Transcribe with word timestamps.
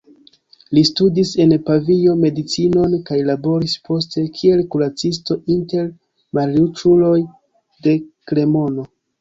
Li 0.75 0.81
studis 0.89 1.33
en 1.43 1.51
Pavio 1.67 2.15
medicinon 2.21 2.95
kaj 3.11 3.19
laboris 3.29 3.77
poste 3.91 4.23
kiel 4.39 4.65
kuracisto 4.77 5.39
inter 5.57 5.87
malriĉuloj 6.41 7.15
de 7.89 7.99
Kremono. 8.33 8.93